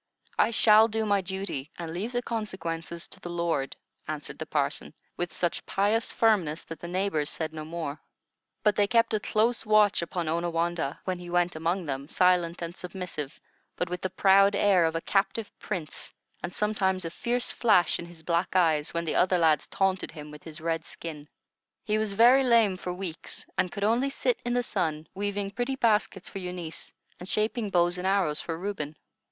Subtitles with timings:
[0.39, 3.75] I shall do my duty, and leave the consequences to the Lord,"
[4.07, 8.01] answered the parson, with such pious firmness that the neighbors said no more.
[8.63, 12.75] But they kept a close watch upon Onawandah, when he went among them, silent and
[12.75, 13.39] submissive,
[13.75, 16.11] but with the proud air of a captive prince,
[16.41, 20.31] and sometimes a fierce flash in his black eyes when the other lads taunted him
[20.31, 21.29] with his red skin.
[21.83, 25.75] He was very lame for weeks, and could only sit in the sun, weaving pretty
[25.75, 28.95] baskets for Eunice, and shaping bows and arrows for Reuben.